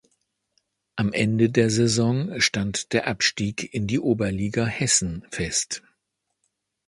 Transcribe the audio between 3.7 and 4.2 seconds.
in die